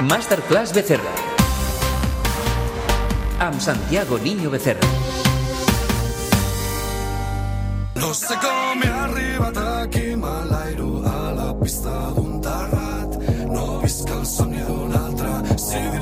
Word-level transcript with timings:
Masterclass 0.00 0.72
Becerra. 0.72 1.10
Amb 3.40 3.60
Santiago 3.60 4.16
Niño 4.18 4.48
Becerra. 4.48 4.86
No 7.96 8.14
somni 14.28 14.62
d'un 14.68 14.94
altre, 14.98 15.58
sigui. 15.58 15.98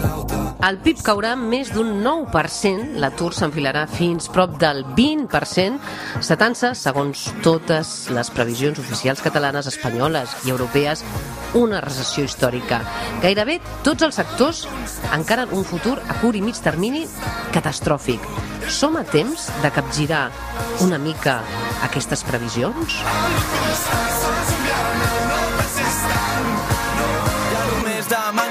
El 0.66 0.80
PIB 0.82 1.02
caurà 1.06 1.36
més 1.38 1.68
d'un 1.70 1.92
9%, 2.02 2.96
l'atur 2.98 3.28
s'enfilarà 3.36 3.84
fins 3.86 4.26
prop 4.34 4.56
del 4.58 4.80
20%, 4.96 5.76
setant-se, 6.26 6.72
segons 6.74 7.22
totes 7.44 7.92
les 8.10 8.30
previsions 8.34 8.80
oficials 8.82 9.22
catalanes, 9.22 9.68
espanyoles 9.70 10.34
i 10.42 10.50
europees, 10.50 11.04
una 11.60 11.78
recessió 11.84 12.26
històrica. 12.26 12.80
Gairebé 13.22 13.60
tots 13.86 14.08
els 14.08 14.18
sectors 14.18 14.64
encaren 15.14 15.54
un 15.54 15.62
futur 15.62 16.00
a 16.02 16.18
curt 16.18 16.40
i 16.40 16.42
mig 16.42 16.58
termini 16.58 17.06
catastròfic. 17.54 18.26
Som 18.66 18.98
a 18.98 19.06
temps 19.06 19.46
de 19.62 19.70
capgirar 19.70 20.26
una 20.82 20.98
mica 20.98 21.42
aquestes 21.86 22.26
previsions? 22.26 23.02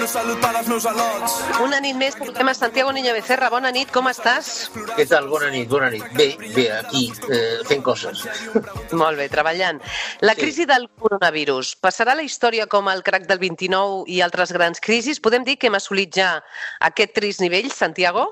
Demano 0.05 0.21
salut 0.21 0.41
per 0.41 0.51
als 0.53 0.67
meus 0.69 0.85
al·lots. 0.85 1.33
Una 1.65 1.79
nit 1.81 1.95
més, 1.97 2.13
portem 2.13 2.45
a 2.45 2.53
Santiago 2.53 2.91
Niño 2.93 3.13
Becerra. 3.15 3.47
Bona 3.49 3.71
nit, 3.73 3.89
com 3.89 4.05
estàs? 4.05 4.67
Què 4.93 5.07
tal? 5.09 5.25
Bona 5.31 5.49
nit, 5.49 5.65
bona 5.71 5.89
nit. 5.89 6.05
Bé, 6.13 6.27
bé, 6.53 6.67
aquí, 6.75 7.07
eh, 7.33 7.63
fent 7.65 7.81
coses. 7.81 8.21
Molt 9.01 9.17
bé, 9.17 9.25
treballant. 9.33 9.81
La 10.21 10.35
Sí. 10.35 10.41
crisi 10.41 10.65
del 10.69 10.85
coronavirus 10.89 11.73
passarà 11.81 12.13
la 12.13 12.21
història 12.21 12.67
com 12.67 12.87
el 12.93 13.01
crac 13.01 13.25
del 13.25 13.39
29 13.39 14.03
i 14.05 14.21
altres 14.21 14.53
grans 14.53 14.79
crisis? 14.79 15.19
Podem 15.19 15.43
dir 15.43 15.57
que 15.57 15.73
hem 15.73 15.79
assolit 15.81 16.13
ja 16.13 16.43
aquest 16.81 17.15
trist 17.17 17.41
nivell, 17.41 17.71
Santiago? 17.71 18.29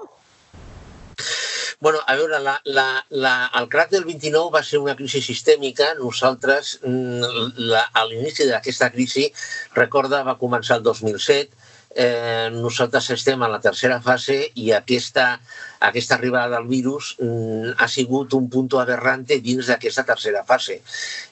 Bueno, 1.80 2.00
a 2.06 2.16
veure, 2.16 2.40
la, 2.40 2.62
la, 2.66 3.04
la, 3.10 3.50
el 3.60 3.68
crac 3.68 3.90
del 3.90 4.06
29 4.06 4.54
va 4.54 4.62
ser 4.64 4.78
una 4.80 4.96
crisi 4.96 5.22
sistèmica. 5.22 5.96
Nosaltres, 5.98 6.80
mm, 6.86 7.58
la, 7.58 7.90
a 7.94 8.06
l'inici 8.06 8.46
d'aquesta 8.48 8.92
crisi, 8.94 9.26
recorda, 9.74 10.22
va 10.24 10.38
començar 10.38 10.78
el 10.78 10.84
2007, 10.84 11.63
eh, 11.96 12.50
nosaltres 12.54 13.10
estem 13.16 13.42
en 13.46 13.52
la 13.52 13.60
tercera 13.62 14.00
fase 14.02 14.38
i 14.56 14.72
aquesta, 14.74 15.40
aquesta 15.84 16.16
arribada 16.16 16.56
del 16.58 16.68
virus 16.70 17.14
mm, 17.20 17.74
ha 17.78 17.88
sigut 17.92 18.34
un 18.34 18.50
punt 18.50 18.70
aberrante 18.82 19.38
dins 19.44 19.68
d'aquesta 19.70 20.04
tercera 20.08 20.44
fase. 20.48 20.80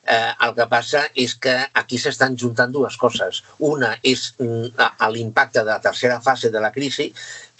Eh, 0.03 0.31
el 0.45 0.53
que 0.57 0.67
passa 0.71 1.03
és 1.15 1.35
que 1.35 1.55
aquí 1.73 1.97
s'estan 2.01 2.35
juntant 2.37 2.71
dues 2.73 2.97
coses. 2.97 3.43
Una 3.59 3.93
és 4.03 4.33
mm, 4.39 4.73
a- 4.77 4.93
a 5.07 5.09
l'impacte 5.09 5.59
de 5.63 5.71
la 5.71 5.79
tercera 5.81 6.19
fase 6.21 6.49
de 6.51 6.59
la 6.59 6.71
crisi, 6.71 7.11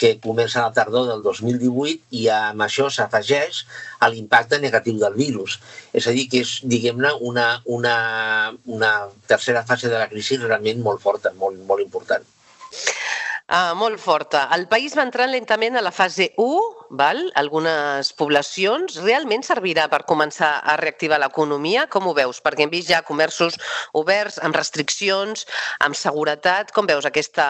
que 0.02 0.16
comença 0.18 0.58
a 0.60 0.66
la 0.66 0.72
tardor 0.74 1.06
del 1.06 1.22
2018 1.22 2.00
i 2.18 2.26
amb 2.34 2.64
això 2.66 2.88
s'afegeix 2.90 3.62
a 4.02 4.08
l'impacte 4.10 4.58
negatiu 4.58 4.98
del 4.98 5.14
virus. 5.14 5.60
És 5.94 6.08
a 6.10 6.14
dir, 6.14 6.28
que 6.28 6.40
és, 6.42 6.56
diguem-ne, 6.66 7.12
una, 7.20 7.62
una, 7.66 7.96
una 8.66 8.92
tercera 9.30 9.62
fase 9.64 9.88
de 9.88 9.98
la 9.98 10.08
crisi 10.10 10.36
realment 10.42 10.82
molt 10.82 11.00
forta, 11.00 11.30
molt, 11.38 11.58
molt 11.68 11.82
important. 11.86 12.26
Ah, 13.52 13.74
molt 13.76 13.98
forta. 14.00 14.46
El 14.56 14.64
país 14.70 14.94
va 14.96 15.04
entrant 15.04 15.28
lentament 15.28 15.76
a 15.76 15.82
la 15.84 15.90
fase 15.92 16.30
1, 16.40 16.86
val? 16.96 17.18
algunes 17.36 18.12
poblacions. 18.16 18.96
Realment 19.04 19.44
servirà 19.44 19.88
per 19.92 20.04
començar 20.08 20.54
a 20.64 20.76
reactivar 20.80 21.18
l'economia? 21.20 21.84
Com 21.92 22.06
ho 22.08 22.14
veus? 22.16 22.40
Perquè 22.40 22.64
hem 22.64 22.72
vist 22.72 22.88
ja 22.88 23.02
comerços 23.04 23.58
oberts, 23.98 24.38
amb 24.40 24.56
restriccions, 24.56 25.44
amb 25.84 25.98
seguretat. 25.98 26.72
Com 26.72 26.88
veus 26.88 27.08
aquesta 27.08 27.48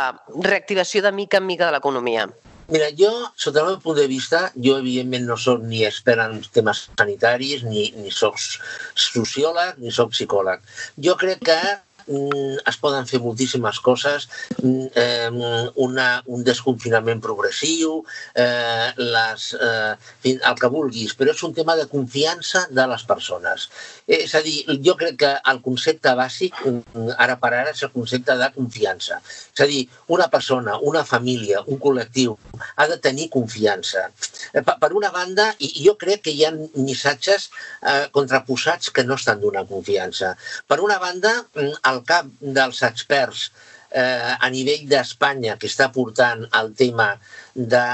reactivació 0.49 1.05
de 1.07 1.13
mica 1.15 1.39
en 1.39 1.47
mica 1.47 1.69
de 1.69 1.77
l'economia? 1.77 2.27
Mira, 2.73 2.89
jo, 2.99 3.13
sota 3.37 3.61
el 3.61 3.71
meu 3.71 3.79
punt 3.85 3.99
de 3.99 4.09
vista, 4.09 4.47
jo 4.65 4.79
evidentment 4.81 5.27
no 5.29 5.37
sóc 5.37 5.63
ni 5.69 5.83
expert 5.85 6.23
en 6.25 6.39
temes 6.57 6.87
sanitaris, 6.99 7.67
ni, 7.69 7.91
ni 8.01 8.11
sóc 8.11 8.39
sociòleg, 8.41 9.79
ni 9.83 9.93
sóc 9.93 10.15
psicòleg. 10.15 10.63
Jo 11.05 11.19
crec 11.21 11.43
que 11.51 11.59
es 12.07 12.79
poden 12.83 13.07
fer 13.07 13.21
moltíssimes 13.21 13.81
coses, 13.81 14.29
mm, 14.63 14.87
eh, 14.95 15.71
una, 15.77 16.23
un 16.27 16.45
desconfinament 16.45 17.21
progressiu, 17.21 18.03
eh, 18.35 18.93
les, 18.97 19.49
eh, 19.61 19.95
el 20.33 20.59
que 20.61 20.69
vulguis, 20.73 21.15
però 21.17 21.31
és 21.31 21.43
un 21.43 21.55
tema 21.55 21.77
de 21.77 21.87
confiança 21.87 22.67
de 22.71 22.87
les 22.87 23.05
persones. 23.05 23.69
És 24.07 24.35
a 24.35 24.43
dir, 24.43 24.65
jo 24.85 24.97
crec 24.97 25.17
que 25.19 25.33
el 25.53 25.61
concepte 25.63 26.15
bàsic, 26.19 26.55
mm, 26.65 27.15
ara 27.19 27.37
per 27.37 27.53
ara, 27.53 27.71
és 27.71 27.83
el 27.83 27.93
concepte 27.93 28.37
de 28.37 28.51
confiança. 28.55 29.21
És 29.55 29.61
a 29.61 29.67
dir, 29.67 29.89
una 30.09 30.29
persona, 30.29 30.79
una 30.81 31.05
família, 31.05 31.63
un 31.67 31.79
col·lectiu 31.79 32.37
ha 32.77 32.87
de 32.89 32.99
tenir 32.99 33.29
confiança. 33.31 34.11
Eh, 34.53 34.63
Per 34.83 34.93
una 34.95 35.11
banda, 35.11 35.55
i 35.61 35.85
jo 35.85 35.95
crec 35.97 36.23
que 36.23 36.33
hi 36.35 36.45
ha 36.45 36.51
missatges 36.75 37.51
eh, 37.83 38.09
contraposats 38.11 38.91
que 38.91 39.05
no 39.05 39.15
estan 39.15 39.41
donant 39.41 39.69
confiança. 39.69 40.37
Per 40.67 40.81
una 40.81 40.99
banda, 40.99 41.33
mm, 41.55 41.79
el 41.93 42.03
cap 42.09 42.29
dels 42.41 42.83
experts 42.89 43.51
eh, 43.93 44.35
a 44.39 44.49
nivell 44.51 44.87
d'Espanya 44.89 45.57
que 45.61 45.69
està 45.71 45.89
portant 45.95 46.45
el 46.59 46.73
tema 46.79 47.09
de, 47.55 47.85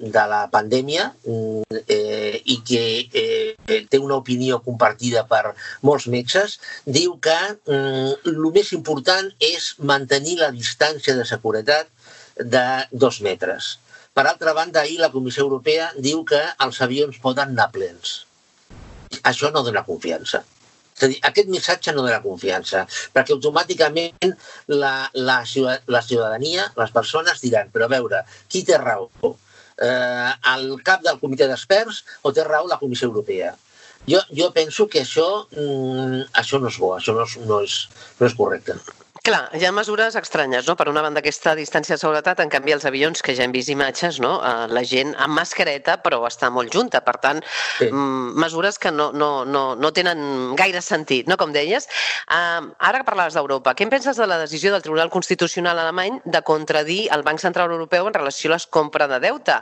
de 0.00 0.24
la 0.32 0.42
pandèmia 0.52 1.10
mm, 1.26 1.82
eh, 1.84 2.40
i 2.54 2.58
que 2.66 2.84
eh, 3.22 3.80
té 3.90 4.00
una 4.00 4.18
opinió 4.22 4.60
compartida 4.64 5.26
per 5.30 5.54
molts 5.84 6.08
metges, 6.12 6.58
diu 6.86 7.18
que 7.22 7.38
mm, 7.52 8.28
el 8.32 8.50
més 8.56 8.72
important 8.76 9.30
és 9.52 9.74
mantenir 9.78 10.38
la 10.40 10.52
distància 10.54 11.16
de 11.18 11.28
seguretat 11.28 11.90
de 12.40 12.66
dos 12.92 13.20
metres. 13.22 13.76
Per 14.14 14.24
altra 14.30 14.52
banda, 14.54 14.82
ahir 14.82 15.00
la 15.02 15.10
Comissió 15.10 15.42
Europea 15.42 15.90
diu 15.98 16.22
que 16.26 16.40
els 16.64 16.80
avions 16.86 17.18
poden 17.22 17.54
anar 17.54 17.72
plens. 17.74 18.20
Això 19.26 19.50
no 19.50 19.62
dona 19.66 19.82
confiança. 19.86 20.44
És 20.94 21.02
a 21.02 21.10
dir, 21.10 21.18
aquest 21.26 21.48
missatge 21.50 21.92
no 21.94 22.04
dona 22.06 22.20
confiança, 22.22 22.84
perquè 23.14 23.34
automàticament 23.34 24.34
la, 24.70 24.92
la, 25.14 25.40
la 25.90 26.02
ciutadania, 26.06 26.68
les 26.78 26.94
persones 26.94 27.42
diran, 27.42 27.72
però 27.74 27.88
a 27.88 27.94
veure, 27.96 28.22
qui 28.48 28.62
té 28.66 28.78
raó? 28.78 29.08
Eh, 29.74 30.32
el 30.54 30.68
cap 30.86 31.02
del 31.02 31.18
comitè 31.18 31.48
d'experts 31.50 32.04
o 32.22 32.30
té 32.32 32.46
raó 32.46 32.68
la 32.70 32.78
Comissió 32.78 33.10
Europea? 33.10 33.56
Jo, 34.06 34.20
jo 34.38 34.50
penso 34.54 34.86
que 34.86 35.02
això, 35.02 35.26
mm, 35.50 36.28
això 36.40 36.60
no 36.62 36.70
és 36.70 36.78
bo, 36.78 36.92
això 36.94 37.16
no 37.16 37.24
és, 37.26 37.38
no 37.48 37.62
és, 37.64 37.80
no 38.20 38.28
és 38.28 38.38
correcte. 38.38 38.78
Clar, 39.24 39.46
hi 39.56 39.64
ha 39.64 39.70
mesures 39.72 40.18
estranyes, 40.20 40.66
no? 40.68 40.74
Per 40.76 40.84
una 40.90 41.00
banda, 41.00 41.22
aquesta 41.22 41.54
distància 41.56 41.94
de 41.94 42.00
seguretat, 42.02 42.42
en 42.44 42.50
canvi, 42.52 42.74
els 42.74 42.82
avions, 42.84 43.22
que 43.24 43.32
ja 43.32 43.46
hem 43.46 43.54
vist 43.54 43.70
imatges, 43.72 44.18
no? 44.20 44.34
Eh, 44.44 44.66
la 44.68 44.82
gent 44.84 45.14
amb 45.16 45.32
mascareta, 45.38 45.94
però 46.04 46.18
està 46.28 46.50
molt 46.52 46.68
junta. 46.74 47.00
Per 47.00 47.14
tant, 47.22 47.40
Sí. 47.78 47.86
mm, 47.86 48.34
mesures 48.36 48.78
que 48.78 48.90
no, 48.92 49.12
no, 49.12 49.46
no, 49.46 49.62
no 49.76 49.92
tenen 49.94 50.54
gaire 50.60 50.82
sentit, 50.82 51.26
no? 51.26 51.38
Com 51.38 51.52
deies. 51.56 51.88
Uh, 52.28 52.68
ara 52.78 52.98
que 52.98 53.04
parlaves 53.04 53.32
d'Europa, 53.32 53.72
què 53.74 53.84
en 53.84 53.88
penses 53.96 54.14
de 54.20 54.26
la 54.26 54.36
decisió 54.36 54.70
del 54.72 54.82
Tribunal 54.82 55.08
Constitucional 55.08 55.78
alemany 55.78 56.20
de 56.26 56.42
contradir 56.42 57.08
el 57.10 57.22
Banc 57.22 57.40
Central 57.40 57.70
Europeu 57.70 58.06
en 58.06 58.12
relació 58.12 58.50
a 58.50 58.56
les 58.56 58.66
compres 58.66 59.08
de 59.08 59.20
deute? 59.20 59.56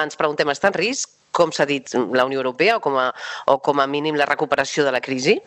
Ens 0.00 0.16
preguntem, 0.16 0.48
està 0.48 0.68
en 0.68 0.80
risc, 0.80 1.10
com 1.30 1.52
s'ha 1.52 1.66
dit, 1.66 1.92
la 1.92 2.24
Unió 2.24 2.38
Europea 2.40 2.78
o 2.78 2.80
com, 2.80 2.96
a, 2.96 3.12
o 3.52 3.58
com 3.58 3.80
a 3.80 3.86
mínim 3.86 4.16
la 4.16 4.24
recuperació 4.24 4.82
de 4.82 4.92
la 4.92 5.02
crisi? 5.02 5.42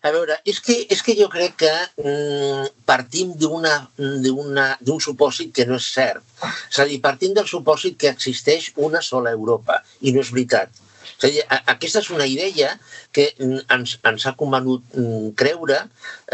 A 0.00 0.10
veure, 0.14 0.38
és 0.46 0.60
que, 0.62 0.74
és 0.94 1.00
que 1.02 1.14
jo 1.18 1.26
crec 1.32 1.56
que 1.64 1.70
mm, 1.98 2.66
partim 2.86 3.32
d'un 3.38 5.00
supòsit 5.02 5.54
que 5.56 5.66
no 5.66 5.78
és 5.80 5.88
cert. 5.94 6.22
És 6.70 6.78
a 6.78 6.86
dir, 6.86 7.00
partim 7.02 7.34
del 7.34 7.48
supòsit 7.50 7.98
que 7.98 8.12
existeix 8.14 8.70
una 8.88 9.02
sola 9.02 9.34
Europa, 9.34 9.80
i 10.00 10.14
no 10.14 10.22
és 10.22 10.30
veritat. 10.34 10.84
És 11.18 11.26
a 11.26 11.30
dir, 11.34 11.42
a, 11.50 11.58
aquesta 11.74 11.98
és 12.04 12.10
una 12.14 12.28
idea 12.30 12.76
que 13.16 13.24
mm, 13.34 13.64
ens, 13.74 13.96
ens 14.06 14.26
ha 14.30 14.36
convenut 14.38 14.86
mm, 14.94 15.32
creure, 15.40 15.80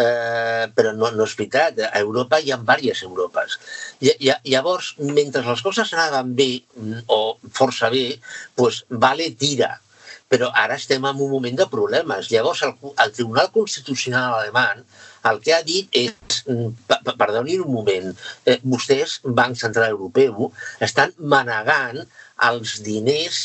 eh, 0.04 0.66
però 0.76 0.92
no, 0.92 1.08
no 1.16 1.24
és 1.24 1.36
veritat. 1.38 1.80
A 1.88 2.02
Europa 2.04 2.42
hi 2.44 2.52
ha 2.52 2.60
diverses 2.60 3.06
Europes. 3.08 3.56
I, 4.04 4.12
i, 4.12 4.34
llavors, 4.52 4.92
mentre 5.00 5.46
les 5.48 5.64
coses 5.64 5.96
anaven 5.96 6.36
bé, 6.36 6.50
mm, 6.76 7.06
o 7.08 7.38
força 7.48 7.88
bé, 7.94 8.10
doncs 8.60 8.84
vale 9.06 9.32
tira 9.40 9.72
però 10.34 10.50
ara 10.58 10.74
estem 10.80 11.04
en 11.06 11.20
un 11.22 11.30
moment 11.30 11.58
de 11.62 11.70
problemes. 11.70 12.28
Llavors, 12.34 12.64
el, 12.66 12.74
el 13.04 13.12
Tribunal 13.14 13.52
Constitucional 13.54 14.40
alemany 14.40 14.82
el 15.30 15.38
que 15.44 15.54
ha 15.54 15.62
dit 15.64 15.94
és, 15.96 16.40
mm, 16.50 17.14
perdonin 17.20 17.62
un 17.64 17.72
moment, 17.72 18.10
eh, 18.44 18.58
vostès, 18.62 19.20
Banc 19.22 19.56
Central 19.60 19.94
Europeu, 19.94 20.50
estan 20.88 21.14
manegant 21.34 22.02
els 22.50 22.80
diners 22.82 23.38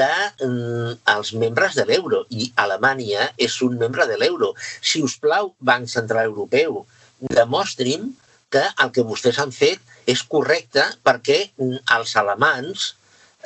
de, 0.00 0.10
mm, 0.48 1.38
membres 1.44 1.78
de 1.78 1.86
l'euro 1.86 2.24
i 2.28 2.50
Alemanya 2.56 3.30
és 3.38 3.62
un 3.62 3.78
membre 3.78 4.06
de 4.10 4.18
l'euro. 4.18 4.54
Si 4.82 5.02
us 5.02 5.16
plau, 5.16 5.54
Banc 5.60 5.88
Central 5.88 6.26
Europeu, 6.26 6.86
demostri'm 7.20 8.14
que 8.50 8.64
el 8.82 8.90
que 8.90 9.06
vostès 9.06 9.38
han 9.38 9.52
fet 9.52 9.80
és 10.06 10.22
correcte 10.22 10.82
perquè 11.04 11.38
mm, 11.56 11.82
els 11.96 12.16
alemans 12.16 12.94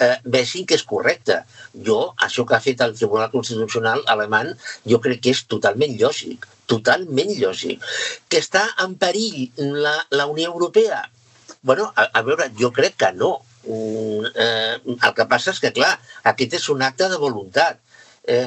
eh, 0.00 0.17
vegin 0.25 0.67
que 0.67 0.79
és 0.79 0.87
correcte. 0.93 1.41
Jo, 1.87 2.00
això 2.26 2.47
que 2.47 2.56
ha 2.56 2.64
fet 2.64 2.81
el 2.85 2.97
Tribunal 2.97 3.31
Constitucional 3.35 4.02
alemany, 4.14 4.55
jo 4.93 5.00
crec 5.05 5.23
que 5.26 5.35
és 5.37 5.44
totalment 5.50 5.97
lògic, 6.00 6.49
totalment 6.70 7.35
lògic. 7.43 7.85
Que 8.29 8.41
està 8.43 8.64
en 8.85 8.97
perill 9.00 9.50
la, 9.85 9.97
la 10.17 10.26
Unió 10.32 10.50
Europea? 10.55 11.05
Bueno, 11.62 11.91
a, 11.94 12.08
a 12.17 12.25
veure, 12.26 12.50
jo 12.58 12.73
crec 12.73 12.97
que 13.05 13.12
no. 13.17 13.37
Mm, 13.69 14.32
eh, 14.32 14.97
el 14.97 15.14
que 15.17 15.29
passa 15.29 15.52
és 15.52 15.61
que, 15.62 15.75
clar, 15.76 15.93
aquest 16.32 16.56
és 16.61 16.69
un 16.73 16.82
acte 16.87 17.08
de 17.12 17.20
voluntat. 17.20 17.81
Eh, 18.31 18.47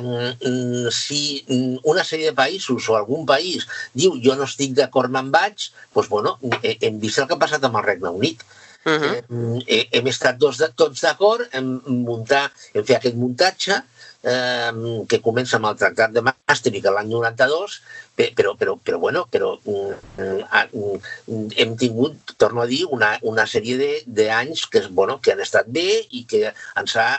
si 0.94 1.22
mm, 1.50 1.84
una 1.90 2.04
sèrie 2.08 2.30
de 2.30 2.38
països 2.38 2.88
o 2.90 2.98
algun 2.98 3.26
país 3.30 3.66
diu 3.98 4.20
jo 4.22 4.36
no 4.38 4.46
estic 4.46 4.76
d'acord, 4.78 5.12
me'n 5.12 5.32
vaig, 5.34 5.70
doncs, 5.96 6.10
bueno, 6.10 6.38
hem 6.62 7.00
vist 7.02 7.20
el 7.20 7.28
que 7.30 7.38
ha 7.38 7.42
passat 7.42 7.66
amb 7.66 7.82
el 7.82 7.88
Regne 7.90 8.14
Unit. 8.14 8.46
Uh 8.84 9.00
-huh. 9.00 9.64
eh, 9.66 9.88
hem 9.92 10.08
estat 10.08 10.38
tots, 10.40 10.60
tots 10.76 11.02
d'acord 11.02 11.48
en 11.52 11.82
muntar, 11.86 12.52
en 12.74 12.84
fer 12.84 12.98
aquest 12.98 13.16
muntatge, 13.16 13.82
eh, 14.24 14.72
que 15.08 15.22
comença 15.22 15.58
amb 15.58 15.70
el 15.70 15.78
Tractat 15.80 16.12
de 16.16 16.24
Maastricht 16.24 16.88
l'any 16.88 17.10
92, 17.12 17.82
però, 18.16 18.54
però, 18.56 18.78
però, 18.78 19.00
bueno, 19.00 19.26
però 19.32 19.54
mm, 19.66 21.48
hem 21.58 21.76
tingut, 21.78 22.36
torno 22.38 22.62
a 22.62 22.68
dir, 22.70 22.86
una, 22.86 23.18
una 23.22 23.46
sèrie 23.50 24.04
d'anys 24.06 24.68
que, 24.70 24.86
bueno, 24.90 25.20
que 25.20 25.34
han 25.34 25.42
estat 25.44 25.68
bé 25.68 26.04
i 26.12 26.26
que 26.30 26.52
ens 26.52 26.96
ha 26.96 27.10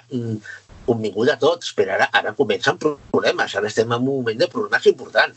convingut 0.87 1.33
a 1.33 1.37
tots, 1.41 1.73
però 1.77 1.97
ara, 1.97 2.09
ara 2.21 2.35
comencen 2.39 2.79
problemes, 2.81 3.57
ara 3.57 3.71
estem 3.71 3.93
en 3.93 3.99
un 3.99 4.07
moment 4.07 4.41
de 4.41 4.49
problemes 4.53 4.89
important. 4.93 5.35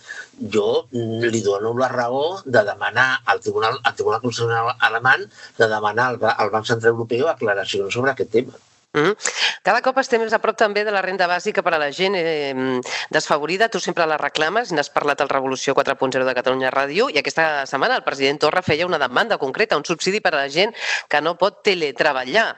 Jo 0.56 0.68
mm, 0.92 1.28
li 1.34 1.44
dono 1.46 1.74
la 1.80 1.92
raó 1.94 2.40
de 2.46 2.64
demanar 2.72 3.10
al 3.26 3.44
Tribunal, 3.44 3.80
al 3.84 3.98
Tribunal 3.98 4.24
Constitucional 4.24 4.74
alemany 4.92 5.28
de 5.60 5.70
demanar 5.76 6.12
al, 6.14 6.24
al 6.36 6.54
Banc 6.56 6.70
Central 6.70 6.96
Europeu 6.96 7.30
aclaracions 7.34 7.94
sobre 7.94 8.14
aquest 8.14 8.34
tema. 8.40 8.67
Mm 8.98 9.04
-hmm. 9.06 9.16
Cada 9.62 9.82
cop 9.86 9.98
estem 10.02 10.22
més 10.22 10.34
a 10.34 10.40
prop 10.40 10.58
també 10.58 10.84
de 10.84 10.92
la 10.92 11.02
renda 11.02 11.28
bàsica 11.28 11.62
per 11.62 11.74
a 11.76 11.78
la 11.78 11.92
gent 11.92 12.16
eh, 12.16 12.82
desfavorida. 13.10 13.70
Tu 13.70 13.80
sempre 13.80 14.06
la 14.06 14.18
reclames, 14.18 14.72
n'has 14.72 14.90
parlat 14.90 15.22
al 15.22 15.30
Revolució 15.30 15.76
4.0 15.76 16.26
de 16.26 16.34
Catalunya 16.34 16.72
Ràdio 16.72 17.10
i 17.10 17.20
aquesta 17.20 17.66
setmana 17.66 17.96
el 17.96 18.04
president 18.04 18.40
Torra 18.40 18.62
feia 18.62 18.86
una 18.86 18.98
demanda 18.98 19.38
concreta, 19.38 19.78
un 19.78 19.86
subsidi 19.86 20.20
per 20.20 20.34
a 20.34 20.38
la 20.38 20.50
gent 20.50 20.74
que 21.08 21.22
no 21.22 21.38
pot 21.38 21.62
teletreballar. 21.64 22.58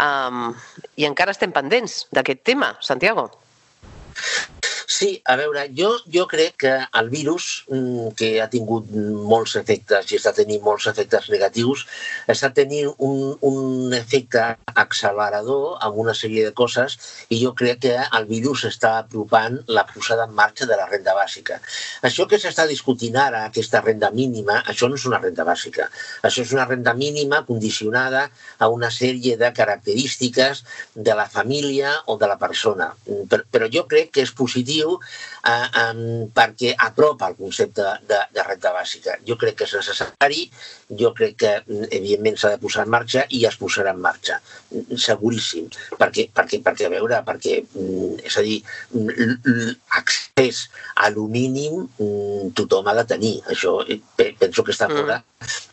Um, 0.00 0.54
I 0.96 1.04
encara 1.04 1.32
estem 1.32 1.52
pendents 1.52 2.06
d'aquest 2.10 2.42
tema, 2.44 2.76
Santiago. 2.80 3.30
Sí, 4.86 5.22
a 5.24 5.36
veure, 5.36 5.64
jo, 5.72 5.94
jo 6.12 6.26
crec 6.28 6.58
que 6.60 6.72
el 7.00 7.08
virus, 7.08 7.64
mm, 7.72 8.12
que 8.18 8.28
ha 8.42 8.48
tingut 8.52 8.90
molts 8.92 9.54
efectes 9.56 10.10
i 10.12 10.18
està 10.18 10.34
tenint 10.36 10.60
molts 10.62 10.86
efectes 10.90 11.30
negatius, 11.32 11.86
està 12.28 12.50
tenint 12.52 12.90
un, 12.98 13.32
un 13.40 13.94
efecte 13.96 14.42
accelerador 14.74 15.78
amb 15.80 15.96
una 16.04 16.12
sèrie 16.14 16.44
de 16.44 16.52
coses 16.52 16.98
i 17.30 17.40
jo 17.40 17.54
crec 17.56 17.80
que 17.86 17.94
el 17.96 18.26
virus 18.28 18.66
està 18.68 18.98
apropant 18.98 19.56
la 19.68 19.86
posada 19.88 20.28
en 20.28 20.34
marxa 20.36 20.68
de 20.68 20.76
la 20.76 20.86
renda 20.90 21.14
bàsica. 21.16 21.60
Això 22.02 22.28
que 22.28 22.38
s'està 22.42 22.68
discutint 22.68 23.16
ara, 23.16 23.46
aquesta 23.48 23.80
renda 23.80 24.10
mínima, 24.12 24.60
això 24.68 24.88
no 24.88 25.00
és 25.00 25.08
una 25.08 25.22
renda 25.22 25.48
bàsica. 25.48 25.88
Això 26.22 26.44
és 26.44 26.52
una 26.52 26.68
renda 26.68 26.92
mínima 26.92 27.44
condicionada 27.48 28.28
a 28.58 28.68
una 28.68 28.92
sèrie 28.92 29.38
de 29.40 29.52
característiques 29.52 30.64
de 30.94 31.16
la 31.16 31.26
família 31.28 31.96
o 32.06 32.18
de 32.20 32.28
la 32.28 32.36
persona. 32.38 32.92
Però, 33.30 33.42
però 33.50 33.72
jo 33.72 33.88
crec 33.88 34.12
que 34.12 34.28
és 34.28 34.34
positiu 34.36 34.73
positiu 34.74 34.98
eh, 35.46 35.68
eh, 35.80 36.28
perquè 36.34 36.74
apropa 36.76 37.28
el 37.28 37.36
concepte 37.36 37.84
de, 38.08 38.20
de 38.32 38.42
renta 38.42 38.72
bàsica. 38.72 39.18
Jo 39.26 39.36
crec 39.36 39.58
que 39.58 39.64
és 39.68 39.74
necessari, 39.74 40.48
jo 40.98 41.12
crec 41.14 41.36
que 41.38 41.52
evidentment 41.90 42.38
s'ha 42.38 42.54
de 42.54 42.60
posar 42.62 42.84
en 42.84 42.92
marxa 42.94 43.24
i 43.30 43.44
es 43.46 43.56
posarà 43.60 43.92
en 43.94 44.00
marxa, 44.00 44.40
seguríssim, 44.96 45.68
perquè, 45.98 46.28
perquè, 46.34 46.60
perquè 46.64 46.88
a 46.88 46.92
veure, 46.92 47.20
perquè, 47.26 47.60
mm, 47.74 48.24
és 48.24 48.38
a 48.38 48.44
dir, 48.46 48.60
accés 49.98 50.66
a 50.96 51.10
lo 51.10 51.28
mínim 51.28 51.84
mm, 51.84 52.54
tothom 52.56 52.88
ha 52.88 52.96
de 53.00 53.06
tenir, 53.14 53.36
això 53.50 53.80
eh, 53.86 54.00
penso 54.16 54.64
que 54.64 54.74
està 54.74 54.88
mm. 54.88 54.96
fora 54.96 55.20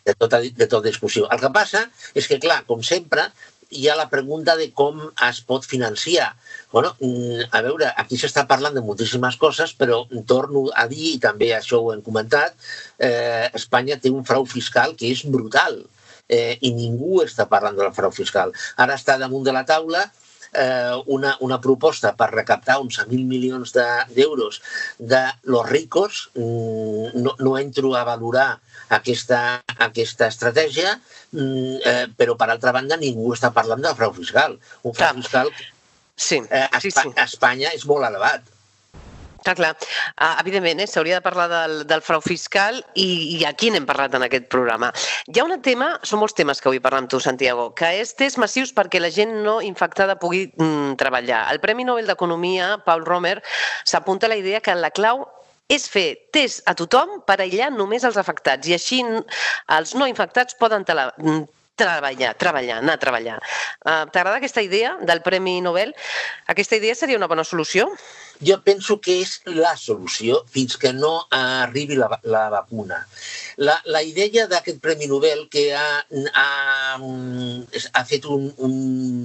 de 0.04 0.14
tota, 0.18 0.42
de 0.42 0.66
tota 0.66 0.88
discussió. 0.88 1.26
El 1.32 1.40
que 1.40 1.50
passa 1.54 1.86
és 2.14 2.28
que, 2.28 2.38
clar, 2.42 2.62
com 2.68 2.82
sempre, 2.84 3.30
hi 3.72 3.88
ha 3.88 3.96
la 3.96 4.08
pregunta 4.12 4.54
de 4.58 4.68
com 4.76 5.00
es 5.28 5.40
pot 5.48 5.64
financiar. 5.68 6.28
Bueno, 6.72 6.92
mm, 7.00 7.48
a 7.50 7.62
veure, 7.64 7.88
aquí 7.96 8.18
s'està 8.20 8.44
parlant 8.48 8.76
de 8.76 8.84
moltíssimes 8.84 9.38
coses, 9.40 9.72
però 9.78 10.02
torno 10.28 10.66
a 10.74 10.86
dir, 10.90 11.14
i 11.14 11.22
també 11.22 11.52
això 11.56 11.80
ho 11.80 11.92
hem 11.94 12.02
comentat, 12.04 12.54
eh, 12.98 13.48
Espanya 13.60 13.98
té 14.00 14.12
un 14.12 14.24
frau 14.28 14.44
fiscal 14.44 14.96
que 14.96 15.10
és 15.12 15.24
brutal 15.24 15.80
eh, 16.28 16.58
i 16.60 16.72
ningú 16.76 17.22
està 17.24 17.48
parlant 17.48 17.76
del 17.78 17.92
frau 17.96 18.12
fiscal. 18.14 18.52
Ara 18.76 18.98
està 19.00 19.18
damunt 19.18 19.44
de 19.44 19.56
la 19.56 19.64
taula 19.68 20.06
eh, 20.52 21.02
una, 21.06 21.36
una 21.40 21.58
proposta 21.60 22.12
per 22.16 22.30
recaptar 22.32 22.78
11.000 22.80 23.26
milions 23.26 23.72
d'euros 23.74 24.60
de, 24.98 25.06
de 25.14 25.22
los 25.44 25.68
ricos. 25.68 26.30
Mm, 26.34 27.22
no, 27.24 27.36
no 27.38 27.56
entro 27.58 27.94
a 27.96 28.04
valorar 28.04 28.60
aquesta, 28.92 29.62
aquesta 29.78 30.28
estratègia, 30.28 30.96
mm, 31.32 31.76
eh, 31.84 32.06
però 32.16 32.36
per 32.36 32.50
altra 32.52 32.74
banda 32.76 33.00
ningú 33.00 33.32
està 33.34 33.52
parlant 33.52 33.82
del 33.84 33.96
frau 33.98 34.12
fiscal. 34.16 34.58
Un 34.82 34.96
frau 34.96 35.16
fiscal 35.20 35.52
sí, 36.16 36.42
eh, 36.48 36.66
a, 36.68 36.80
sí, 36.80 36.90
sí. 36.90 37.08
a 37.16 37.24
Espanya 37.24 37.72
és 37.72 37.86
molt 37.88 38.08
elevat. 38.08 38.51
Clar, 39.42 39.56
clar. 39.58 39.72
Uh, 40.20 40.36
evidentment, 40.40 40.80
eh, 40.80 40.86
s'hauria 40.86 41.18
de 41.18 41.24
parlar 41.24 41.48
del, 41.50 41.74
del 41.90 42.02
frau 42.02 42.22
fiscal 42.22 42.78
i, 42.94 43.08
i 43.38 43.44
aquí 43.48 43.72
n'hem 43.74 43.86
parlat 43.88 44.14
en 44.14 44.26
aquest 44.26 44.46
programa. 44.52 44.92
Hi 45.26 45.40
ha 45.40 45.46
un 45.48 45.56
tema, 45.64 45.92
són 46.06 46.22
molts 46.22 46.36
temes 46.38 46.62
que 46.62 46.70
vull 46.70 46.82
parlar 46.84 47.02
amb 47.02 47.10
tu, 47.10 47.18
Santiago, 47.20 47.70
que 47.78 47.90
és 48.00 48.14
tests 48.18 48.38
massius 48.38 48.74
perquè 48.76 49.02
la 49.02 49.10
gent 49.10 49.34
no 49.42 49.58
infectada 49.66 50.18
pugui 50.22 50.46
mm, 50.52 50.94
treballar. 51.02 51.44
El 51.52 51.62
Premi 51.64 51.86
Nobel 51.88 52.06
d'Economia, 52.06 52.76
Paul 52.86 53.06
Romer, 53.08 53.40
s'apunta 53.84 54.28
a 54.28 54.32
la 54.32 54.38
idea 54.38 54.62
que 54.62 54.76
la 54.78 54.92
clau 54.94 55.26
és 55.72 55.88
fer 55.88 56.06
test 56.34 56.62
a 56.68 56.76
tothom 56.78 57.22
per 57.26 57.40
aïllar 57.40 57.70
només 57.74 58.04
els 58.04 58.18
afectats 58.20 58.68
i 58.68 58.76
així 58.76 59.00
els 59.02 59.94
no 59.96 60.06
infectats 60.10 60.58
poden 60.60 60.84
tele 60.84 61.08
treballar, 61.78 62.34
treballar, 62.38 62.78
anar 62.82 62.98
a 62.98 63.00
treballar. 63.00 63.38
Uh, 63.82 64.04
T'agrada 64.12 64.36
aquesta 64.38 64.62
idea 64.62 64.96
del 65.02 65.22
Premi 65.24 65.60
Nobel? 65.64 65.94
Aquesta 66.52 66.76
idea 66.76 66.94
seria 66.94 67.18
una 67.18 67.30
bona 67.30 67.44
solució? 67.48 67.88
Jo 68.42 68.58
penso 68.66 68.98
que 69.00 69.20
és 69.22 69.36
la 69.46 69.72
solució 69.78 70.40
fins 70.50 70.74
que 70.80 70.92
no 70.96 71.12
arribi 71.36 71.98
la, 71.98 72.08
la 72.26 72.48
vacuna. 72.50 72.98
La, 73.62 73.76
la 73.86 74.02
idea 74.02 74.48
d'aquest 74.50 74.80
Premi 74.82 75.06
Nobel 75.10 75.46
que 75.52 75.68
ha, 75.78 76.02
ha, 76.34 76.48
ha 76.98 78.04
fet 78.08 78.26
un, 78.26 78.48
un 78.66 78.74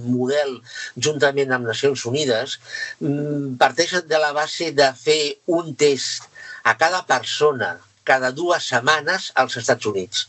model 0.06 0.60
juntament 1.08 1.56
amb 1.56 1.70
Nacions 1.72 2.06
Unides 2.10 2.60
mm, 3.02 3.58
parteix 3.62 3.98
de 4.06 4.22
la 4.22 4.34
base 4.38 4.72
de 4.78 4.92
fer 5.02 5.22
un 5.60 5.74
test 5.76 6.30
a 6.68 6.76
cada 6.78 7.04
persona 7.10 7.78
cada 8.08 8.32
dues 8.32 8.70
setmanes 8.72 9.32
als 9.36 9.58
Estats 9.60 9.88
Units. 9.90 10.28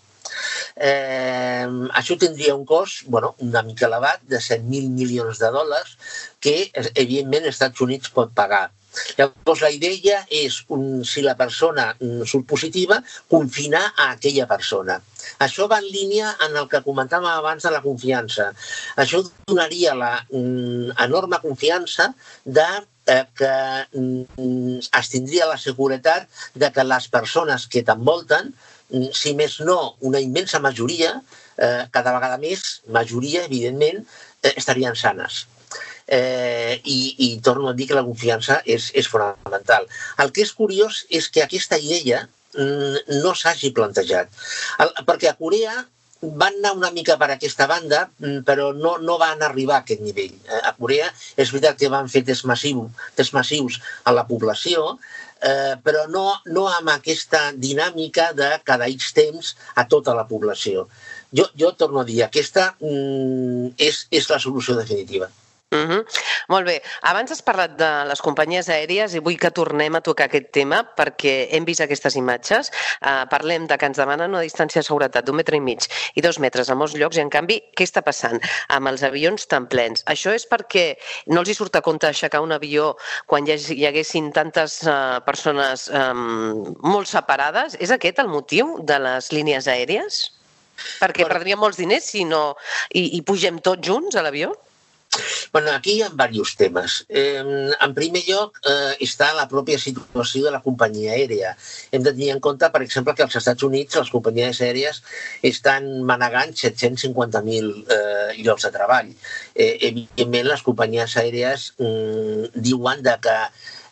Eh, 0.89 1.67
això 2.01 2.17
tindria 2.21 2.57
un 2.57 2.65
cost 2.69 3.07
bueno, 3.07 3.35
una 3.45 3.63
mica 3.67 3.87
elevat 3.89 4.25
de 4.33 4.41
100.000 4.43 4.91
milions 4.95 5.41
de 5.43 5.51
dòlars 5.55 5.95
que, 6.45 6.57
evidentment, 6.75 7.47
els 7.47 7.57
Estats 7.57 7.87
Units 7.87 8.13
pot 8.15 8.35
pagar. 8.35 8.67
Llavors, 9.19 9.63
la 9.63 9.71
idea 9.75 10.23
és, 10.33 10.63
un, 10.75 11.05
si 11.07 11.23
la 11.25 11.37
persona 11.39 11.91
surt 12.01 12.47
positiva, 12.51 13.01
confinar 13.31 13.85
a 13.95 14.11
aquella 14.15 14.47
persona. 14.51 14.99
Això 15.45 15.69
va 15.71 15.81
en 15.83 15.89
línia 15.93 16.31
en 16.47 16.57
el 16.61 16.69
que 16.73 16.83
comentàvem 16.87 17.31
abans 17.31 17.67
de 17.67 17.73
la 17.75 17.83
confiança. 17.85 18.51
Això 18.97 19.23
donaria 19.51 19.97
la 19.99 20.13
mm, 20.31 20.95
enorme 21.05 21.41
confiança 21.43 22.13
de 22.45 22.67
eh, 23.09 23.25
que 23.41 23.53
mm, 23.93 24.81
es 25.01 25.13
tindria 25.13 25.51
la 25.51 25.59
seguretat 25.61 26.29
de 26.55 26.73
que 26.73 26.87
les 26.87 27.11
persones 27.13 27.69
que 27.73 27.85
t'envolten, 27.85 28.55
mm, 28.91 29.13
si 29.21 29.35
més 29.39 29.61
no, 29.69 29.79
una 30.01 30.23
immensa 30.25 30.63
majoria, 30.65 31.19
eh, 31.57 31.85
cada 31.95 32.17
vegada 32.17 32.41
més, 32.41 32.81
majoria, 32.99 33.45
evidentment, 33.45 34.05
eh, 34.43 34.55
estarien 34.57 34.97
sanes. 34.97 35.47
Eh, 36.09 36.81
i, 36.89 36.99
I 37.27 37.29
torno 37.45 37.69
a 37.69 37.75
dir 37.77 37.85
que 37.91 37.97
la 37.99 38.07
confiança 38.07 38.63
és, 38.65 38.89
és 38.97 39.09
fonamental. 39.13 39.85
El 40.25 40.33
que 40.33 40.41
és 40.47 40.55
curiós 40.57 41.03
és 41.13 41.29
que 41.29 41.43
aquesta 41.45 41.77
idea 41.77 42.23
mm, 42.57 43.21
no 43.21 43.35
s'hagi 43.37 43.75
plantejat. 43.77 44.33
El, 44.81 44.95
perquè 45.05 45.29
a 45.29 45.37
Corea 45.37 45.75
van 46.21 46.57
anar 46.59 46.73
una 46.75 46.91
mica 46.91 47.17
per 47.19 47.31
aquesta 47.31 47.67
banda, 47.71 48.09
mm, 48.19 48.43
però 48.49 48.73
no, 48.75 48.97
no 48.99 49.19
van 49.21 49.43
arribar 49.43 49.77
a 49.79 49.85
aquest 49.85 50.03
nivell. 50.03 50.35
Eh, 50.49 50.63
a 50.71 50.75
Corea 50.79 51.11
és 51.37 51.53
veritat 51.53 51.79
que 51.79 51.93
van 51.93 52.09
fer 52.11 52.25
test, 52.27 52.47
massiu, 52.49 52.89
test 53.15 53.37
massius 53.37 53.79
a 54.05 54.15
la 54.17 54.25
població, 54.27 54.97
eh, 55.41 55.77
però 55.85 56.07
no, 56.11 56.25
no 56.47 56.67
amb 56.73 56.91
aquesta 56.97 57.53
dinàmica 57.55 58.33
de 58.35 58.51
cada 58.65 58.89
X 58.91 59.13
temps 59.15 59.55
a 59.75 59.87
tota 59.87 60.15
la 60.15 60.27
població. 60.27 60.89
Jo, 61.31 61.47
jo 61.61 61.75
torno 61.77 62.01
a 62.01 62.09
dir, 62.09 62.23
aquesta 62.25 62.73
mm, 62.81 63.77
és, 63.77 64.07
és 64.11 64.31
la 64.33 64.41
solució 64.43 64.75
definitiva. 64.79 65.31
Uh 65.71 65.79
-huh. 65.85 66.05
Molt 66.49 66.67
bé. 66.67 66.83
Abans 67.03 67.31
has 67.31 67.43
parlat 67.43 67.77
de 67.77 68.05
les 68.09 68.21
companyies 68.23 68.69
aèries 68.69 69.15
i 69.15 69.19
vull 69.19 69.37
que 69.37 69.51
tornem 69.51 69.95
a 69.95 70.01
tocar 70.01 70.25
aquest 70.25 70.51
tema 70.51 70.83
perquè 70.97 71.49
hem 71.51 71.65
vist 71.65 71.81
aquestes 71.81 72.17
imatges. 72.17 72.71
Uh, 73.03 73.29
parlem 73.29 73.67
de 73.67 73.77
que 73.77 73.87
ens 73.87 73.99
demanen 73.99 74.31
una 74.31 74.41
distància 74.41 74.81
de 74.81 74.87
seguretat 74.87 75.25
d'un 75.27 75.37
metre 75.37 75.57
i 75.57 75.61
mig 75.61 75.81
i 76.15 76.21
dos 76.23 76.39
metres 76.39 76.71
a 76.71 76.75
molts 76.75 76.95
llocs 76.95 77.17
i, 77.17 77.21
en 77.21 77.29
canvi, 77.29 77.63
què 77.77 77.85
està 77.85 78.01
passant 78.03 78.41
amb 78.69 78.89
els 78.89 79.03
avions 79.03 79.47
tan 79.47 79.67
plens? 79.67 80.03
Això 80.07 80.33
és 80.33 80.47
perquè 80.49 80.97
no 81.27 81.41
els 81.41 81.51
hi 81.51 81.55
surt 81.55 81.77
a 81.77 81.83
compte 81.83 82.07
aixecar 82.07 82.41
un 82.41 82.53
avió 82.53 82.97
quan 83.27 83.47
hi, 83.47 83.53
hi 83.53 83.87
haguessin 83.87 84.33
tantes 84.33 84.87
uh, 84.87 85.21
persones 85.27 85.91
um, 85.91 86.75
molt 86.81 87.09
separades? 87.09 87.77
És 87.79 87.91
aquest 87.91 88.19
el 88.19 88.29
motiu 88.29 88.79
de 88.81 88.99
les 88.99 89.33
línies 89.33 89.67
aèries? 89.67 90.33
Perquè 90.99 91.23
Bueno. 91.25 91.35
perdríem 91.35 91.59
molts 91.59 91.77
diners 91.77 92.05
si 92.05 92.25
no... 92.25 92.57
I, 92.95 93.19
i 93.19 93.23
pugem 93.23 93.59
tots 93.59 93.87
junts 93.87 94.17
a 94.17 94.23
l'avió? 94.23 94.55
Bueno, 95.53 95.73
aquí 95.73 95.97
hi 95.97 96.03
ha 96.03 96.11
diversos 96.11 96.55
temes. 96.57 96.99
Eh, 97.09 97.41
en 97.41 97.95
primer 97.97 98.23
lloc, 98.27 98.59
eh, 98.65 98.97
està 99.05 99.31
la 99.37 99.49
pròpia 99.51 99.79
situació 99.81 100.45
de 100.47 100.53
la 100.55 100.63
companyia 100.65 101.15
aèria. 101.17 101.55
Hem 101.93 102.05
de 102.05 102.13
tenir 102.13 102.31
en 102.35 102.43
compte, 102.45 102.71
per 102.75 102.83
exemple, 102.85 103.15
que 103.15 103.27
als 103.27 103.39
Estats 103.41 103.67
Units 103.69 104.01
les 104.01 104.13
companyies 104.15 104.61
aèries 104.65 105.03
estan 105.53 105.89
manegant 106.09 106.55
750.000 106.55 107.73
eh, 107.97 108.37
llocs 108.45 108.69
de 108.69 108.75
treball. 108.75 109.11
Eh, 109.55 109.75
evidentment, 109.91 110.53
les 110.53 110.63
companyies 110.67 111.17
aèries 111.17 111.73
mm, 111.79 112.55
diuen 112.69 113.03
de 113.03 113.19
que 113.23 113.39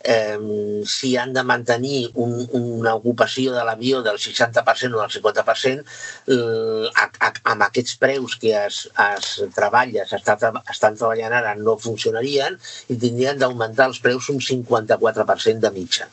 eh, 0.06 0.82
si 0.86 1.16
han 1.18 1.32
de 1.34 1.42
mantenir 1.42 2.10
un, 2.14 2.34
una 2.54 2.94
ocupació 2.94 3.52
de 3.56 3.64
l'avió 3.66 4.02
del 4.06 4.18
60% 4.22 4.94
o 4.94 5.02
del 5.02 5.14
50%, 5.16 5.84
eh, 6.32 6.90
a, 6.94 7.06
a, 7.28 7.32
amb 7.52 7.66
aquests 7.66 7.96
preus 8.02 8.36
que 8.40 8.54
es, 8.64 8.84
es 9.10 9.32
treballa, 9.56 10.06
tra- 10.06 10.52
estan 10.72 10.96
treballant 10.98 11.34
ara, 11.40 11.54
no 11.58 11.76
funcionarien 11.82 12.58
i 12.88 12.96
tindrien 12.96 13.38
d'augmentar 13.42 13.90
els 13.90 14.00
preus 14.04 14.30
un 14.32 14.38
54% 14.40 15.58
de 15.66 15.72
mitja. 15.75 16.08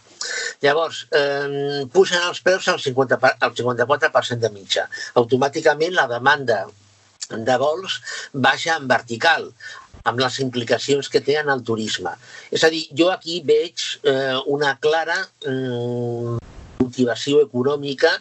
Llavors, 0.63 1.03
eh, 1.12 1.83
pugen 1.93 2.21
els 2.29 2.39
preus 2.41 2.67
al, 2.71 2.79
50, 2.79 3.19
per- 3.19 3.35
al 3.43 3.53
54% 3.53 4.39
de 4.39 4.53
mitja. 4.55 4.88
Automàticament 5.19 5.93
la 5.97 6.07
demanda 6.07 6.63
de 7.29 7.55
vols 7.57 8.00
baixa 8.33 8.75
en 8.77 8.88
vertical, 8.88 9.50
amb 10.10 10.24
les 10.24 10.39
implicacions 10.43 11.10
que 11.10 11.24
té 11.24 11.39
en 11.41 11.51
el 11.53 11.63
turisme. 11.67 12.15
És 12.51 12.63
a 12.63 12.72
dir, 12.74 12.86
jo 12.98 13.12
aquí 13.13 13.41
veig 13.48 13.86
eh, 14.03 14.39
una 14.51 14.75
clara 14.83 15.19
mm, 15.48 16.41
motivació 16.83 17.41
econòmica 17.45 18.12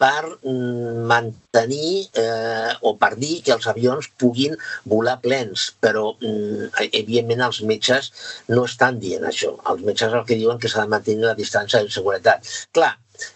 per 0.00 0.26
mm, 0.26 1.06
mantenir 1.10 2.08
eh, 2.18 2.74
o 2.82 2.94
per 3.00 3.14
dir 3.20 3.40
que 3.46 3.54
els 3.56 3.68
avions 3.70 4.10
puguin 4.20 4.56
volar 4.84 5.18
plens, 5.24 5.70
però 5.80 6.12
mm, 6.18 6.70
evidentment 6.90 7.46
els 7.48 7.62
metges 7.70 8.12
no 8.52 8.66
estan 8.68 9.00
dient 9.02 9.26
això. 9.28 9.54
Els 9.72 9.84
metges 9.86 10.14
el 10.14 10.26
que 10.28 10.38
diuen 10.40 10.60
que 10.60 10.70
s'ha 10.70 10.86
de 10.86 10.94
mantenir 10.94 11.30
la 11.30 11.38
distància 11.38 11.82
de 11.84 11.94
seguretat. 11.94 12.46
Clar, 12.74 12.94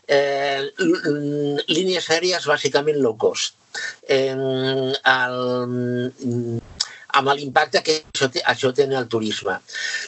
eh, 0.09 0.71
línies 1.69 2.11
aèries 2.11 2.49
bàsicament 2.51 3.01
low 3.03 3.17
cost. 3.17 3.59
Eh, 4.05 4.37
el, 4.37 5.39
amb 7.19 7.33
l'impacte 7.37 7.83
que 7.87 7.99
això 8.03 8.29
té, 8.33 8.43
això 8.53 8.73
té 8.77 8.87
en 8.89 8.95
el 8.99 9.09
turisme. 9.13 9.59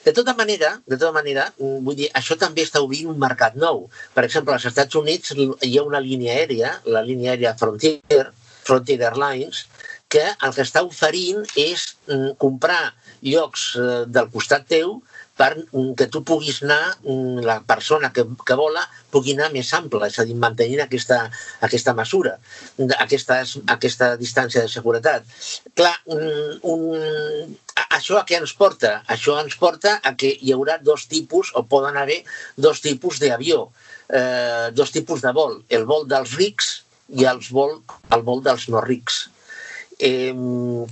De 0.04 0.12
tota 0.16 0.34
manera, 0.38 0.75
de 0.87 0.96
tota 0.96 1.12
manera, 1.12 1.46
mm, 1.58 1.84
vull 1.87 1.99
dir, 2.00 2.11
això 2.20 2.37
també 2.40 2.64
està 2.64 2.82
obrint 2.84 3.11
un 3.12 3.18
mercat 3.18 3.56
nou. 3.56 3.88
Per 4.14 4.25
exemple, 4.25 4.54
als 4.54 4.66
Estats 4.70 4.94
Units 5.00 5.34
hi 5.37 5.78
ha 5.78 5.84
una 5.84 6.00
línia 6.00 6.34
aèria, 6.38 6.78
la 6.84 7.02
línia 7.02 7.32
aèria 7.34 7.56
Frontier, 7.61 8.25
Frontier 8.64 9.00
Airlines, 9.02 9.66
que 10.08 10.25
el 10.46 10.54
que 10.54 10.62
està 10.62 10.84
oferint 10.87 11.42
és 11.56 11.96
mm, 12.08 12.37
comprar 12.38 12.94
llocs 13.25 13.75
eh, 13.80 14.04
del 14.06 14.30
costat 14.32 14.66
teu 14.68 15.00
per 15.36 15.50
mm, 15.58 15.94
que 15.98 16.06
tu 16.12 16.22
puguis 16.26 16.60
anar, 16.62 16.96
mm, 17.02 17.42
la 17.46 17.56
persona 17.66 18.12
que, 18.14 18.22
que 18.46 18.56
vola 18.58 18.84
pugui 19.10 19.34
anar 19.34 19.48
més 19.54 19.72
ample, 19.74 20.06
és 20.06 20.18
a 20.18 20.24
dir, 20.28 20.36
mantenint 20.38 20.84
aquesta, 20.84 21.18
aquesta 21.66 21.94
mesura, 21.98 22.36
aquesta, 23.02 23.40
aquesta 23.74 24.12
distància 24.20 24.62
de 24.62 24.70
seguretat. 24.70 25.26
Clar, 25.74 25.94
un, 26.14 26.22
un, 26.62 27.56
a- 27.74 27.88
això 27.98 28.20
a 28.20 28.24
què 28.28 28.38
ens 28.38 28.54
porta? 28.58 29.00
Això 29.10 29.36
ens 29.42 29.56
porta 29.58 29.96
a 30.02 30.14
que 30.18 30.30
hi 30.40 30.54
haurà 30.54 30.78
dos 30.82 31.08
tipus, 31.10 31.50
o 31.58 31.64
poden 31.66 31.98
haver 31.98 32.20
dos 32.56 32.80
tipus 32.84 33.18
d'avió, 33.22 33.68
eh, 34.08 34.70
dos 34.72 34.90
tipus 34.94 35.22
de 35.24 35.32
vol, 35.34 35.60
el 35.68 35.84
vol 35.86 36.06
dels 36.10 36.36
rics 36.38 36.70
i 37.14 37.26
els 37.28 37.50
vol, 37.52 37.80
el 38.14 38.22
vol 38.22 38.42
dels 38.42 38.68
no 38.70 38.80
rics. 38.84 39.24
Eh, 39.98 40.34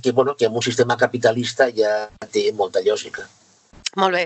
que, 0.01 0.11
bueno, 0.11 0.35
que 0.37 0.45
en 0.45 0.55
un 0.55 0.63
sistema 0.63 0.95
capitalista 0.95 1.67
ja 1.75 2.07
té 2.31 2.51
molta 2.55 2.79
lògica. 2.85 3.25
Molt 4.01 4.15
bé. 4.17 4.23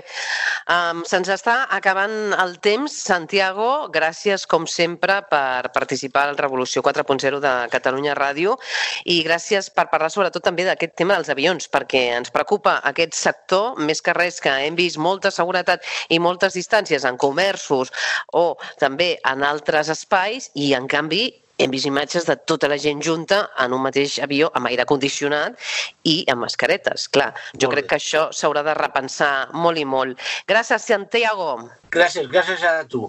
Um, 0.72 1.02
Se'ns 1.04 1.28
està 1.28 1.54
acabant 1.76 2.32
el 2.40 2.54
temps. 2.64 2.94
Santiago, 3.08 3.88
gràcies, 3.92 4.46
com 4.48 4.64
sempre, 4.64 5.18
per 5.28 5.68
participar 5.74 6.22
al 6.28 6.38
Revolució 6.40 6.80
4.0 6.84 7.40
de 7.44 7.52
Catalunya 7.72 8.14
Ràdio 8.16 8.56
i 9.04 9.18
gràcies 9.26 9.68
per 9.74 9.88
parlar 9.92 10.08
sobretot 10.14 10.44
també 10.44 10.64
d'aquest 10.64 10.94
tema 10.96 11.18
dels 11.18 11.28
avions, 11.34 11.68
perquè 11.68 12.02
ens 12.16 12.32
preocupa 12.32 12.78
aquest 12.92 13.16
sector, 13.18 13.76
més 13.76 14.00
que 14.00 14.16
res 14.16 14.40
que 14.40 14.54
hem 14.64 14.78
vist 14.78 14.96
molta 14.96 15.32
seguretat 15.34 15.84
i 16.08 16.18
moltes 16.18 16.56
distàncies 16.56 17.04
en 17.04 17.20
comerços 17.20 17.92
o 18.32 18.46
també 18.80 19.18
en 19.28 19.44
altres 19.44 19.92
espais 19.92 20.48
i, 20.54 20.72
en 20.78 20.88
canvi, 20.88 21.26
hem 21.58 21.70
vist 21.74 21.86
imatges 21.90 22.26
de 22.28 22.36
tota 22.46 22.68
la 22.70 22.78
gent 22.78 23.00
junta 23.02 23.50
en 23.58 23.72
un 23.74 23.82
mateix 23.82 24.18
avió 24.22 24.50
amb 24.54 24.70
aire 24.70 24.84
condicionat 24.86 25.58
i 26.04 26.24
amb 26.30 26.44
mascaretes. 26.46 27.08
Clar, 27.08 27.32
jo 27.54 27.66
Molt 27.68 27.74
crec 27.74 27.84
bé. 27.84 27.88
que 27.88 27.96
això 27.96 28.28
s'haurà 28.32 28.62
de 28.62 28.74
repensar 28.78 29.48
molt 29.52 29.78
i 29.78 29.84
molt. 29.84 30.18
Gràcies, 30.46 30.86
Santiago. 30.86 31.68
Gràcies, 31.90 32.28
gràcies 32.30 32.62
a 32.62 32.84
tu. 32.84 33.08